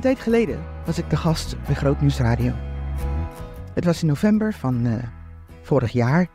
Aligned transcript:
Een 0.00 0.06
tijd 0.06 0.20
geleden 0.20 0.64
was 0.86 0.98
ik 0.98 1.10
de 1.10 1.16
gast 1.16 1.62
bij 1.66 1.74
Grootnieuws 1.74 2.18
Radio. 2.18 2.52
Het 3.74 3.84
was 3.84 4.00
in 4.00 4.06
november 4.06 4.52
van 4.54 4.86
uh, 4.86 5.04
vorig 5.62 5.92
jaar. 5.92 6.28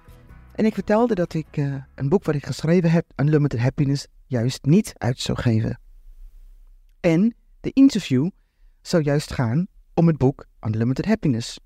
En 0.56 0.66
ik 0.66 0.74
vertelde 0.74 1.16
dat 1.16 1.34
ik 1.34 1.58
uh, 1.58 1.76
een 1.96 2.10
boek 2.10 2.24
wat 2.24 2.36
ik 2.36 2.46
geschreven 2.46 2.92
heb, 2.92 3.06
Unlimited 3.16 3.60
Happiness, 3.60 4.08
juist 4.26 4.66
niet 4.66 4.94
uit 4.98 5.20
zou 5.20 5.38
geven. 5.38 5.80
En 7.00 7.36
de 7.60 7.72
interview 7.74 8.30
zou 8.82 9.04
juist 9.04 9.34
gaan 9.34 9.68
om 9.94 10.08
het 10.08 10.18
boek 10.18 10.46
Unlimited 10.68 11.06
Happiness. 11.06 11.60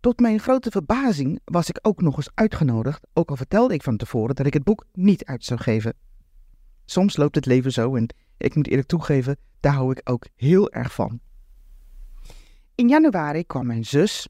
Tot 0.00 0.20
mijn 0.20 0.40
grote 0.40 0.70
verbazing 0.70 1.40
was 1.44 1.68
ik 1.68 1.78
ook 1.82 2.00
nog 2.00 2.16
eens 2.16 2.30
uitgenodigd, 2.34 3.06
ook 3.12 3.30
al 3.30 3.36
vertelde 3.36 3.74
ik 3.74 3.82
van 3.82 3.96
tevoren 3.96 4.34
dat 4.34 4.46
ik 4.46 4.54
het 4.54 4.64
boek 4.64 4.86
niet 4.92 5.24
uit 5.24 5.44
zou 5.44 5.60
geven. 5.60 5.94
Soms 6.84 7.16
loopt 7.16 7.34
het 7.34 7.46
leven 7.46 7.72
zo 7.72 7.96
en 7.96 8.14
ik 8.44 8.54
moet 8.54 8.68
eerlijk 8.68 8.88
toegeven, 8.88 9.36
daar 9.60 9.72
hou 9.72 9.90
ik 9.90 10.00
ook 10.04 10.26
heel 10.36 10.70
erg 10.70 10.94
van. 10.94 11.20
In 12.74 12.88
januari 12.88 13.44
kwam 13.44 13.66
mijn 13.66 13.84
zus 13.84 14.28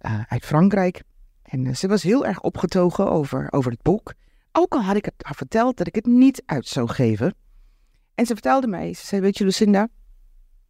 uh, 0.00 0.20
uit 0.28 0.44
Frankrijk 0.44 1.02
en 1.42 1.64
uh, 1.64 1.74
ze 1.74 1.88
was 1.88 2.02
heel 2.02 2.26
erg 2.26 2.40
opgetogen 2.40 3.10
over, 3.10 3.52
over 3.52 3.70
het 3.70 3.82
boek. 3.82 4.14
Ook 4.52 4.72
al 4.72 4.82
had 4.82 4.96
ik 4.96 5.04
het 5.04 5.14
haar 5.18 5.34
verteld 5.34 5.76
dat 5.76 5.86
ik 5.86 5.94
het 5.94 6.06
niet 6.06 6.42
uit 6.46 6.66
zou 6.66 6.88
geven. 6.88 7.34
En 8.14 8.26
ze 8.26 8.32
vertelde 8.32 8.66
mij, 8.66 8.94
ze 8.94 9.06
zei, 9.06 9.20
weet 9.20 9.38
je 9.38 9.44
Lucinda, 9.44 9.88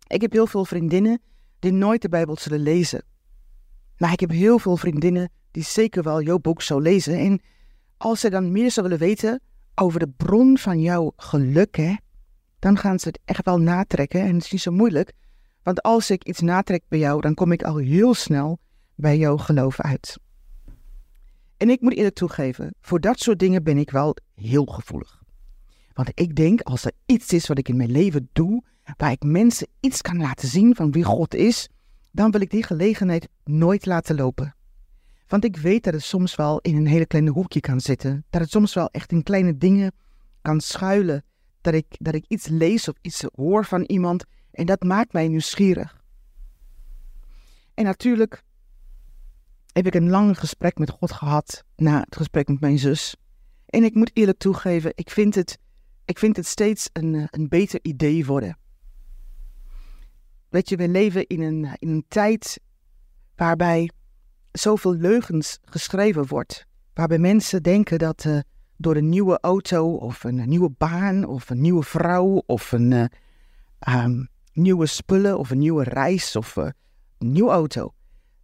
ik 0.07 0.21
heb 0.21 0.33
heel 0.33 0.47
veel 0.47 0.65
vriendinnen 0.65 1.21
die 1.59 1.73
nooit 1.73 2.03
de 2.03 2.09
Bijbel 2.09 2.37
zullen 2.37 2.61
lezen. 2.61 3.05
Maar 3.97 4.13
ik 4.13 4.21
heb 4.21 4.31
heel 4.31 4.59
veel 4.59 4.77
vriendinnen 4.77 5.31
die 5.51 5.63
zeker 5.63 6.03
wel 6.03 6.23
jouw 6.23 6.39
boek 6.39 6.63
zou 6.63 6.83
lezen. 6.83 7.19
En 7.19 7.41
als 7.97 8.21
ze 8.21 8.31
dan 8.31 8.53
meer 8.53 8.71
zou 8.71 8.89
willen 8.89 9.07
weten 9.07 9.41
over 9.75 10.01
de 10.01 10.09
bron 10.09 10.59
van 10.59 10.81
jouw 10.81 11.13
geluk, 11.17 11.77
hè, 11.77 11.95
dan 12.59 12.79
gaan 12.79 12.99
ze 12.99 13.09
het 13.09 13.19
echt 13.25 13.45
wel 13.45 13.61
natrekken. 13.61 14.21
En 14.21 14.35
het 14.35 14.45
is 14.45 14.51
niet 14.51 14.61
zo 14.61 14.73
moeilijk, 14.73 15.13
want 15.63 15.83
als 15.83 16.11
ik 16.11 16.25
iets 16.25 16.41
natrek 16.41 16.83
bij 16.89 16.99
jou, 16.99 17.21
dan 17.21 17.35
kom 17.35 17.53
ik 17.53 17.63
al 17.63 17.77
heel 17.77 18.15
snel 18.15 18.59
bij 18.95 19.19
jouw 19.19 19.37
geloof 19.37 19.81
uit. 19.81 20.19
En 21.57 21.71
ik 21.71 21.81
moet 21.81 21.95
eerlijk 21.95 22.15
toegeven, 22.15 22.75
voor 22.81 23.01
dat 23.01 23.19
soort 23.19 23.39
dingen 23.39 23.63
ben 23.63 23.79
ik 23.79 23.91
wel 23.91 24.17
heel 24.35 24.65
gevoelig. 24.65 25.23
Want 25.93 26.11
ik 26.15 26.35
denk, 26.35 26.61
als 26.61 26.85
er 26.85 26.93
iets 27.07 27.33
is 27.33 27.47
wat 27.47 27.59
ik 27.59 27.69
in 27.69 27.77
mijn 27.77 27.91
leven 27.91 28.29
doe, 28.33 28.63
waar 28.97 29.11
ik 29.11 29.23
mensen 29.23 29.69
iets 29.81 30.01
kan 30.01 30.17
laten 30.17 30.49
zien 30.49 30.75
van 30.75 30.91
wie 30.91 31.05
God 31.05 31.35
is, 31.35 31.69
dan 32.11 32.31
wil 32.31 32.41
ik 32.41 32.51
die 32.51 32.63
gelegenheid 32.63 33.29
nooit 33.45 33.87
laten 33.87 34.17
lopen. 34.17 34.55
Want 35.27 35.45
ik 35.45 35.57
weet 35.57 35.85
dat 35.85 35.95
het 35.95 36.03
soms 36.03 36.35
wel 36.35 36.61
in 36.61 36.77
een 36.77 36.87
hele 36.87 37.07
kleine 37.07 37.31
hoekje 37.31 37.61
kan 37.61 37.81
zitten. 37.81 38.25
Dat 38.31 38.41
het 38.41 38.51
soms 38.51 38.75
wel 38.75 38.89
echt 38.91 39.13
in 39.13 39.23
kleine 39.23 39.59
dingen 39.59 39.93
kan 40.43 40.61
schuilen. 40.61 41.25
Dat 41.61 41.75
ik, 41.75 41.87
dat 41.99 42.15
ik 42.15 42.25
iets 42.29 42.47
lees 42.47 42.89
of 42.89 42.95
iets 43.01 43.25
hoor 43.35 43.65
van 43.65 43.83
iemand 43.83 44.25
en 44.51 44.67
dat 44.67 44.83
maakt 44.83 45.13
mij 45.13 45.29
nieuwsgierig. 45.29 46.03
En 47.75 47.85
natuurlijk 47.85 48.43
heb 49.73 49.87
ik 49.87 49.95
een 49.95 50.11
lang 50.11 50.39
gesprek 50.39 50.79
met 50.79 50.91
God 50.91 51.13
gehad 51.13 51.65
na 51.77 52.01
het 52.01 52.17
gesprek 52.17 52.49
met 52.49 52.61
mijn 52.61 52.79
zus. 52.79 53.17
En 53.67 53.85
ik 53.85 53.95
moet 53.95 54.11
eerlijk 54.15 54.39
toegeven, 54.39 54.93
ik 54.95 55.11
vind 55.11 55.35
het, 55.35 55.59
ik 56.05 56.19
vind 56.19 56.37
het 56.37 56.47
steeds 56.47 56.89
een, 56.93 57.29
een 57.31 57.49
beter 57.49 57.79
idee 57.83 58.27
worden. 58.27 58.59
Weet 60.49 60.69
je, 60.69 60.77
we 60.77 60.89
leven 60.89 61.27
in 61.27 61.41
een, 61.41 61.69
in 61.79 61.89
een 61.89 62.05
tijd 62.09 62.61
waarbij 63.37 63.91
zoveel 64.53 64.95
leugens 64.95 65.59
geschreven 65.65 66.27
wordt. 66.27 66.67
Waarbij 66.95 67.19
mensen 67.19 67.63
denken 67.63 67.99
dat 67.99 68.25
uh, 68.25 68.39
door 68.81 68.97
een 68.97 69.09
nieuwe 69.09 69.39
auto 69.41 69.95
of 69.95 70.25
een 70.25 70.49
nieuwe 70.49 70.71
baan 70.71 71.25
of 71.25 71.51
een 71.51 71.61
nieuwe 71.61 71.83
vrouw 71.83 72.43
of 72.47 72.73
een 72.73 72.91
uh, 72.91 74.05
um, 74.05 74.29
nieuwe 74.53 74.87
spullen 74.87 75.39
of 75.39 75.51
een 75.51 75.59
nieuwe 75.59 75.85
reis 75.85 76.37
of 76.37 76.57
uh, 76.57 76.65
een 77.19 77.33
nieuwe 77.33 77.51
auto, 77.51 77.95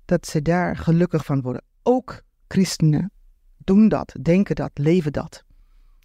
dat 0.05 0.27
ze 0.27 0.43
daar 0.43 0.77
gelukkig 0.77 1.25
van 1.25 1.43
worden. 1.43 1.63
Ook 1.83 2.23
christenen 2.49 3.13
doen 3.59 3.89
dat, 3.89 4.17
denken 4.23 4.55
dat, 4.55 4.71
leven 4.75 5.13
dat. 5.13 5.45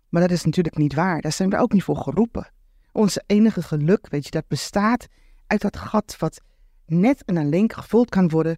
Maar 0.09 0.21
dat 0.21 0.31
is 0.31 0.43
natuurlijk 0.43 0.77
niet 0.77 0.93
waar. 0.93 1.21
Daar 1.21 1.31
zijn 1.31 1.49
we 1.49 1.57
ook 1.57 1.73
niet 1.73 1.83
voor 1.83 1.97
geroepen. 1.97 2.51
Onze 2.91 3.23
enige 3.25 3.61
geluk, 3.61 4.09
weet 4.09 4.25
je, 4.25 4.31
dat 4.31 4.47
bestaat 4.47 5.07
uit 5.47 5.61
dat 5.61 5.77
gat 5.77 6.15
wat 6.17 6.41
net 6.85 7.23
en 7.25 7.37
alleen 7.37 7.73
gevuld 7.73 8.09
kan 8.09 8.29
worden 8.29 8.57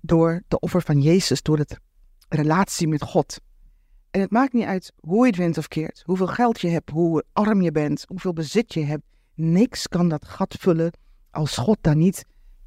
door 0.00 0.42
de 0.48 0.58
offer 0.58 0.82
van 0.82 1.00
Jezus, 1.00 1.42
door 1.42 1.56
de 1.56 1.78
relatie 2.28 2.88
met 2.88 3.02
God. 3.02 3.40
En 4.10 4.20
het 4.20 4.30
maakt 4.30 4.52
niet 4.52 4.64
uit 4.64 4.92
hoe 5.00 5.24
je 5.24 5.30
het 5.30 5.36
went 5.36 5.58
of 5.58 5.68
keert, 5.68 6.02
hoeveel 6.06 6.26
geld 6.26 6.60
je 6.60 6.68
hebt, 6.68 6.90
hoe 6.90 7.24
arm 7.32 7.62
je 7.62 7.72
bent, 7.72 8.04
hoeveel 8.08 8.32
bezit 8.32 8.74
je 8.74 8.84
hebt. 8.84 9.02
Niks 9.34 9.88
kan 9.88 10.08
dat 10.08 10.24
gat 10.24 10.56
vullen 10.58 10.92
als 11.30 11.56
God 11.56 11.78
daar 11.80 11.96
niet, 11.96 12.24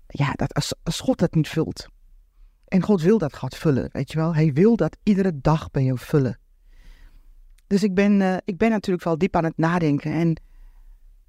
ja, 0.08 0.32
dat, 0.34 0.54
als, 0.84 1.00
God 1.00 1.18
dat 1.18 1.34
niet 1.34 1.48
vult. 1.48 1.88
En 2.68 2.84
God 2.84 3.02
wil 3.02 3.18
dat 3.18 3.34
gat 3.34 3.56
vullen, 3.56 3.90
weet 3.92 4.12
je 4.12 4.18
wel. 4.18 4.36
Hij 4.36 4.54
wil 4.54 4.76
dat 4.76 4.98
iedere 5.04 5.40
dag 5.42 5.72
bij 5.72 5.84
jou 5.84 5.98
vullen. 5.98 6.40
Dus 7.68 7.84
ik 7.84 7.94
ben, 7.94 8.20
uh, 8.20 8.38
ik 8.46 8.58
ben 8.58 8.70
natuurlijk 8.70 9.06
wel 9.06 9.18
diep 9.18 9.36
aan 9.36 9.44
het 9.44 9.58
nadenken. 9.58 10.12
En 10.12 10.42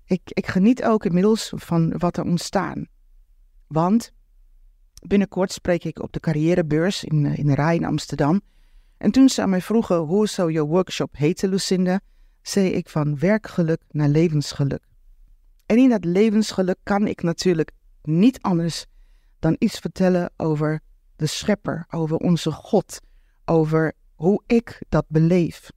ik, 0.04 0.20
ik 0.24 0.46
geniet 0.46 0.84
ook 0.84 1.04
inmiddels 1.04 1.52
van 1.54 1.98
wat 1.98 2.16
er 2.16 2.24
ontstaan. 2.24 2.86
Want 3.66 4.12
binnenkort 5.06 5.52
spreek 5.52 5.84
ik 5.84 6.02
op 6.02 6.12
de 6.12 6.20
carrièrebeurs 6.20 7.04
in, 7.04 7.26
eh, 7.26 7.38
in 7.38 7.46
de 7.46 7.54
Rij 7.54 7.76
in 7.76 7.84
Amsterdam. 7.84 8.40
En 9.02 9.10
toen 9.10 9.28
ze 9.28 9.42
aan 9.42 9.50
mij 9.50 9.60
vroegen 9.60 9.96
hoe 9.96 10.28
zou 10.28 10.52
je 10.52 10.66
workshop 10.66 11.16
heten, 11.16 11.48
Lucinda, 11.48 12.00
zei 12.42 12.68
ik 12.68 12.88
van 12.88 13.18
werkgeluk 13.18 13.82
naar 13.90 14.08
levensgeluk. 14.08 14.82
En 15.66 15.76
in 15.76 15.88
dat 15.88 16.04
levensgeluk 16.04 16.76
kan 16.82 17.06
ik 17.06 17.22
natuurlijk 17.22 17.70
niet 18.02 18.40
anders 18.40 18.86
dan 19.38 19.56
iets 19.58 19.78
vertellen 19.78 20.32
over 20.36 20.80
de 21.16 21.26
schepper, 21.26 21.86
over 21.90 22.16
onze 22.16 22.50
God, 22.50 23.00
over 23.44 23.92
hoe 24.14 24.42
ik 24.46 24.82
dat 24.88 25.04
beleef. 25.08 25.70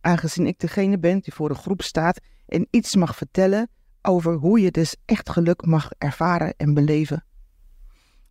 Aangezien 0.00 0.46
ik 0.46 0.58
degene 0.58 0.98
ben 0.98 1.20
die 1.20 1.34
voor 1.34 1.48
de 1.48 1.54
groep 1.54 1.82
staat 1.82 2.20
en 2.46 2.66
iets 2.70 2.96
mag 2.96 3.16
vertellen 3.16 3.68
over 4.02 4.34
hoe 4.34 4.60
je 4.60 4.70
dus 4.70 4.96
echt 5.04 5.30
geluk 5.30 5.66
mag 5.66 5.90
ervaren 5.98 6.54
en 6.56 6.74
beleven. 6.74 7.24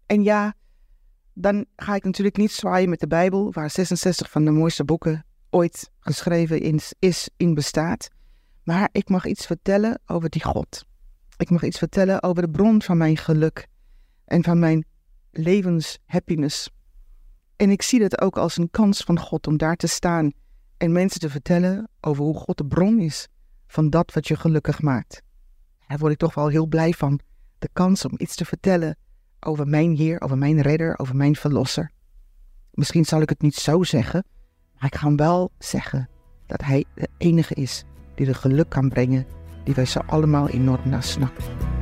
En 0.05 0.23
ja, 0.23 0.53
dan 1.33 1.65
ga 1.75 1.95
ik 1.95 2.03
natuurlijk 2.03 2.37
niet 2.37 2.51
zwaaien 2.51 2.89
met 2.89 2.99
de 2.99 3.07
Bijbel, 3.07 3.51
waar 3.51 3.69
66 3.69 4.31
van 4.31 4.45
de 4.45 4.51
mooiste 4.51 4.83
boeken 4.83 5.25
ooit 5.49 5.91
geschreven 5.99 6.81
is, 6.99 7.29
in 7.37 7.53
bestaat. 7.53 8.09
Maar 8.63 8.89
ik 8.91 9.09
mag 9.09 9.25
iets 9.25 9.45
vertellen 9.45 9.99
over 10.05 10.29
die 10.29 10.43
God. 10.43 10.85
Ik 11.37 11.49
mag 11.49 11.63
iets 11.63 11.77
vertellen 11.77 12.23
over 12.23 12.41
de 12.41 12.49
bron 12.49 12.81
van 12.81 12.97
mijn 12.97 13.17
geluk 13.17 13.67
en 14.25 14.43
van 14.43 14.59
mijn 14.59 14.85
levenshappiness. 15.31 16.69
En 17.55 17.69
ik 17.69 17.81
zie 17.81 17.99
dat 17.99 18.21
ook 18.21 18.37
als 18.37 18.57
een 18.57 18.71
kans 18.71 19.01
van 19.01 19.19
God 19.19 19.47
om 19.47 19.57
daar 19.57 19.75
te 19.75 19.87
staan 19.87 20.31
en 20.77 20.91
mensen 20.91 21.19
te 21.19 21.29
vertellen 21.29 21.89
over 22.01 22.23
hoe 22.23 22.37
God 22.37 22.57
de 22.57 22.65
bron 22.65 22.99
is 22.99 23.27
van 23.67 23.89
dat 23.89 24.13
wat 24.13 24.27
je 24.27 24.35
gelukkig 24.35 24.81
maakt. 24.81 25.21
Daar 25.87 25.97
word 25.97 26.11
ik 26.11 26.17
toch 26.17 26.33
wel 26.33 26.47
heel 26.47 26.67
blij 26.67 26.91
van. 26.91 27.19
De 27.59 27.69
kans 27.73 28.05
om 28.05 28.13
iets 28.17 28.35
te 28.35 28.45
vertellen 28.45 28.97
over 29.45 29.67
mijn 29.67 29.95
Heer, 29.95 30.21
over 30.21 30.37
mijn 30.37 30.61
redder, 30.61 30.99
over 30.99 31.15
mijn 31.15 31.35
verlosser. 31.35 31.91
Misschien 32.71 33.05
zal 33.05 33.21
ik 33.21 33.29
het 33.29 33.41
niet 33.41 33.55
zo 33.55 33.83
zeggen, 33.83 34.25
maar 34.73 34.85
ik 34.85 34.95
ga 34.95 35.07
hem 35.07 35.17
wel 35.17 35.51
zeggen 35.59 36.09
dat 36.45 36.61
Hij 36.61 36.85
de 36.95 37.07
enige 37.17 37.53
is 37.53 37.83
die 38.15 38.25
de 38.25 38.33
geluk 38.33 38.69
kan 38.69 38.89
brengen 38.89 39.25
die 39.63 39.73
wij 39.73 39.85
zo 39.85 39.99
allemaal 39.99 40.49
enorm 40.49 40.89
naar 40.89 41.03
snakken. 41.03 41.72